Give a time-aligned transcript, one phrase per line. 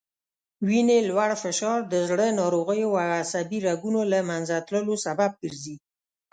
[0.67, 5.75] وینې لوړ فشار د زړه ناروغیو او عصبي رګونو له منځه تللو سبب ګرځي